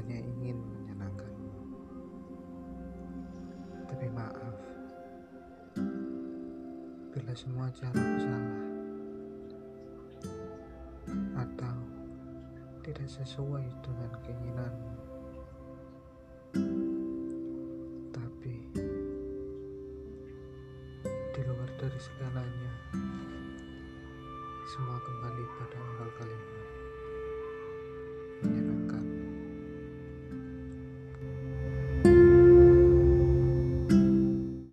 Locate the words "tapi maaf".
3.84-4.56